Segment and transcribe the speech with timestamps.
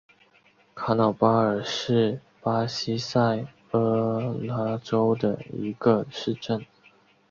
[0.73, 6.65] 卡瑙巴尔是巴西塞阿拉州的一个市镇。